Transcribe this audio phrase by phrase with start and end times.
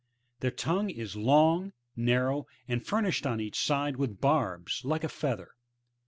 [0.39, 5.51] Their ton.siue is k»ng, narrow, and furnished on each side with barbs, like a feather.